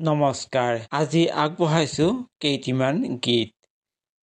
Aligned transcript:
নমস্কাৰ। 0.00 0.78
আজি 0.90 1.20
আগবঢ়াইছোঁ 1.40 2.12
কেইটিমান 2.40 2.96
গীত। 3.24 3.50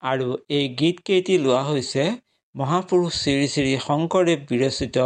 আৰু 0.03 0.29
এই 0.51 0.69
গীত 0.79 1.03
কেইটি 1.05 1.35
লোৱা 1.39 1.59
হৈছে 1.63 2.05
মহাপুৰুষ 2.55 3.19
শ্ৰী 3.19 3.49
শ্ৰী 3.55 3.73
শংকৰদেৱ 3.83 4.47
বিৰচিত 4.49 4.97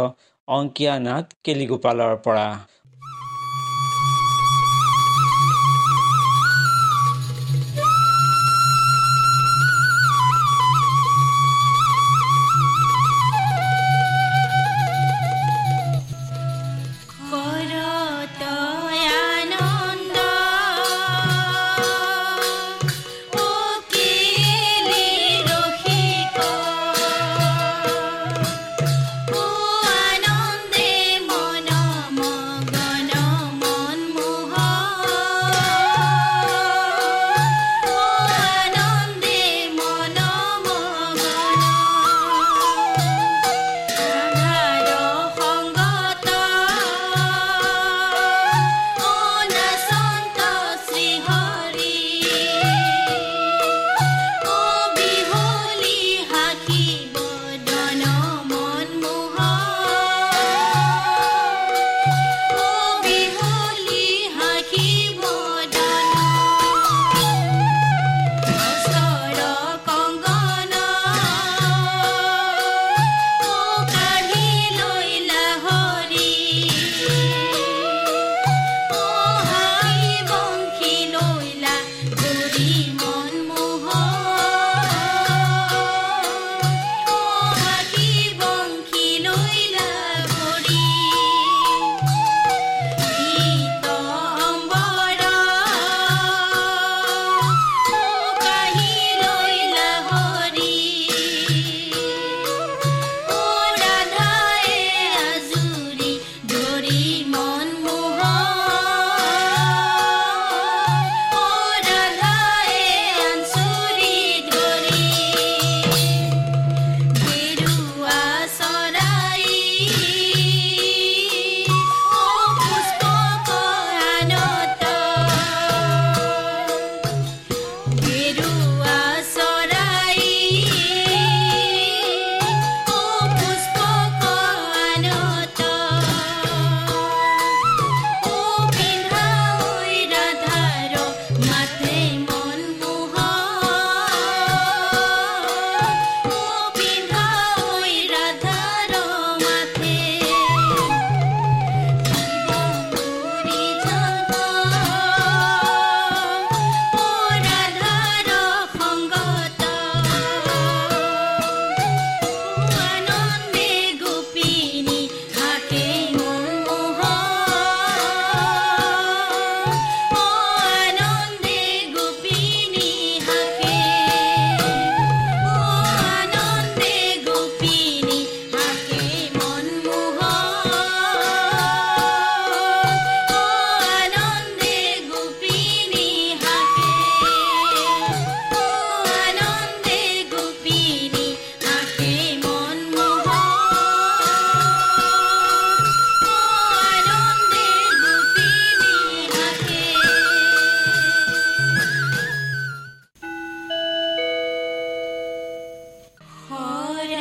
অংকীয়া 0.47 0.93
নাট 0.99 1.35
কেলিগোপালৰ 1.43 2.13
পৰা। 2.23 2.45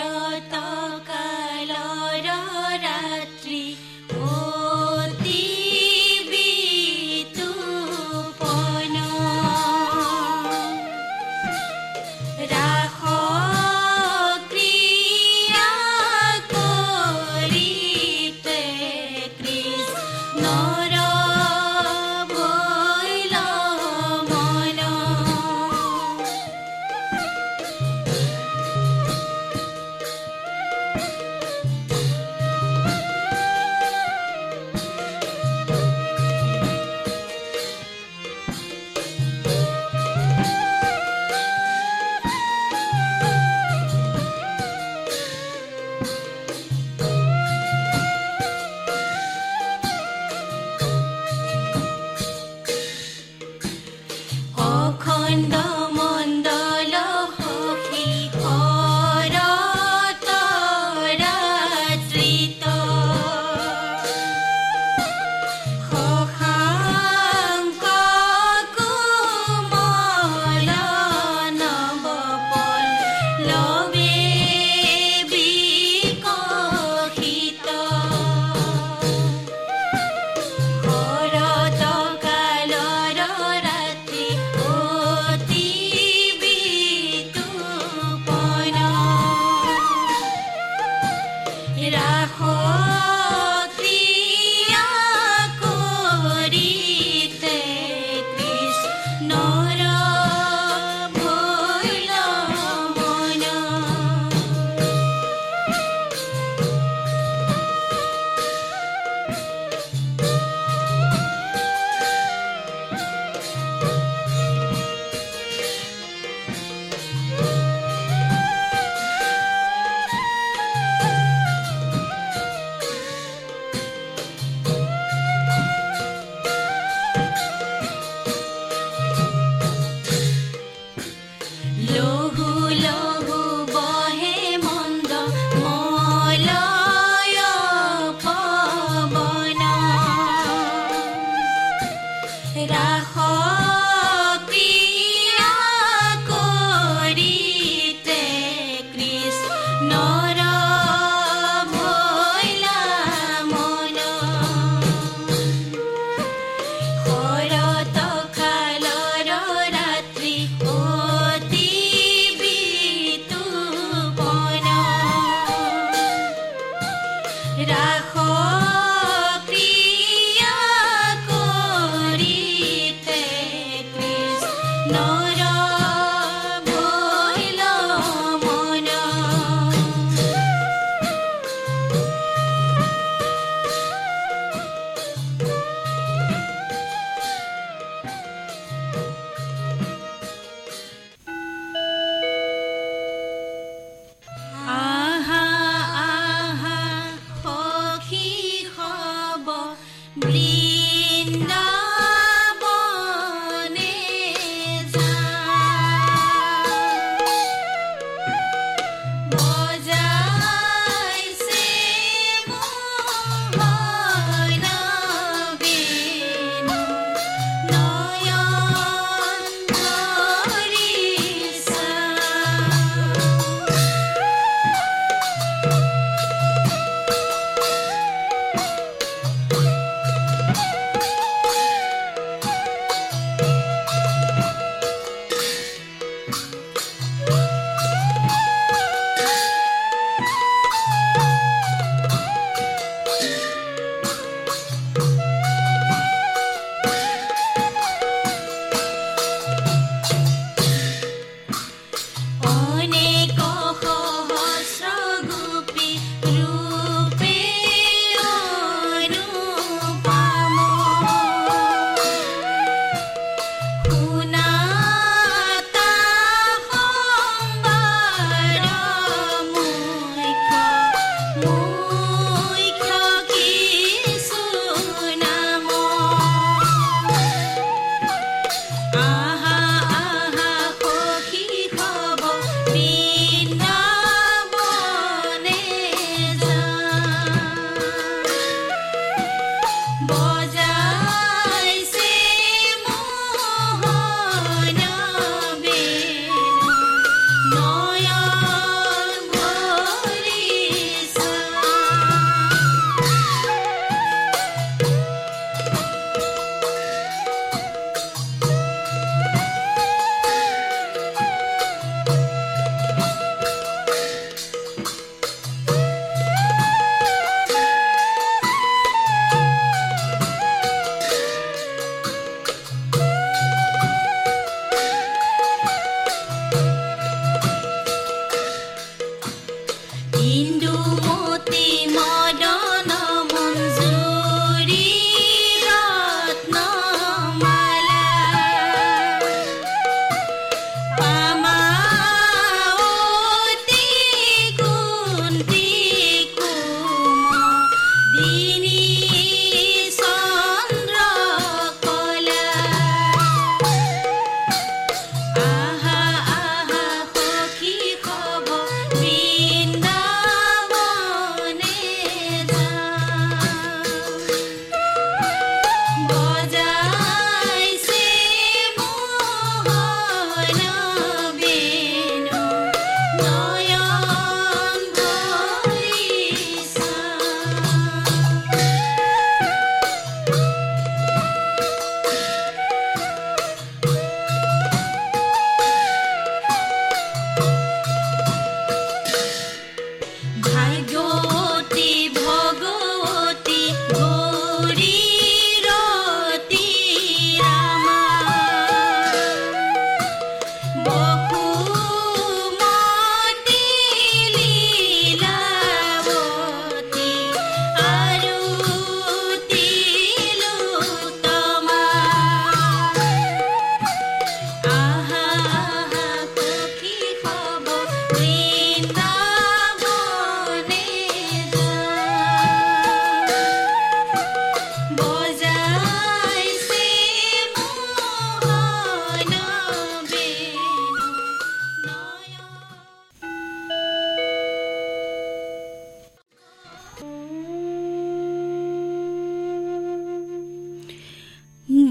रता 0.00 0.79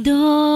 door. 0.04 0.49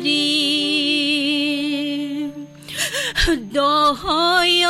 Do 0.00 0.04
you? 4.44 4.67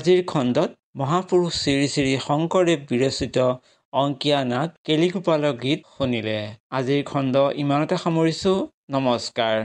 আজিৰ 0.00 0.20
খণ্ডত 0.26 0.70
মহাপুৰুষ 0.98 1.56
শ্ৰী 1.56 1.88
শ্ৰী 1.94 2.12
শংকৰদেৱ 2.26 2.86
বিৰচিত 2.90 3.44
অংকীয়া 3.92 4.38
নাট 4.52 4.78
কেলিগোপালৰ 4.84 5.60
গীত 5.60 5.94
শুনিলে। 5.96 6.38
আজিৰ 6.72 7.04
খণ্ড 7.04 7.46
ইমানতে 7.60 8.02
সামৰিছোঁ। 8.04 8.58
নমস্কাৰ। 8.90 9.56